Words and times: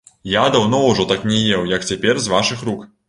Я 0.35 0.45
даўно 0.55 0.79
ўжо 0.85 1.05
так 1.11 1.27
не 1.31 1.41
еў, 1.57 1.67
як 1.75 1.85
цяпер 1.91 2.15
з 2.25 2.35
вашых 2.37 2.65
рук. 2.71 2.81